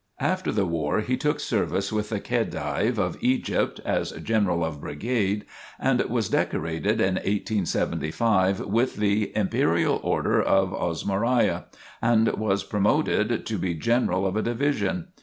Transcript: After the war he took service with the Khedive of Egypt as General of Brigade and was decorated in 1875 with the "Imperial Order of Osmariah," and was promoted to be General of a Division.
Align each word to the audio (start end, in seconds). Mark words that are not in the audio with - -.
After 0.19 0.51
the 0.51 0.65
war 0.65 1.01
he 1.01 1.15
took 1.15 1.39
service 1.39 1.93
with 1.93 2.09
the 2.09 2.19
Khedive 2.19 2.97
of 2.97 3.19
Egypt 3.21 3.79
as 3.85 4.11
General 4.13 4.65
of 4.65 4.81
Brigade 4.81 5.45
and 5.79 6.01
was 6.05 6.27
decorated 6.27 6.99
in 6.99 7.17
1875 7.17 8.61
with 8.61 8.95
the 8.95 9.31
"Imperial 9.37 9.99
Order 10.01 10.41
of 10.41 10.73
Osmariah," 10.73 11.65
and 12.01 12.29
was 12.29 12.63
promoted 12.63 13.45
to 13.45 13.57
be 13.59 13.75
General 13.75 14.25
of 14.25 14.35
a 14.35 14.41
Division. 14.41 15.09